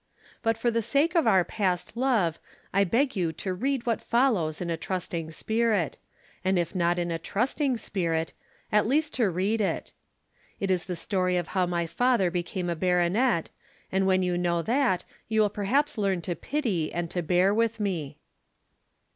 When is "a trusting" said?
4.71-5.29, 7.11-7.77